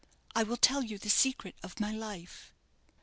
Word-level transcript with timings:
I 0.35 0.41
will 0.41 0.57
tell 0.57 0.83
you 0.83 0.97
the 0.97 1.11
secret 1.11 1.55
of 1.61 1.79
my 1.79 1.91
life." 1.91 2.55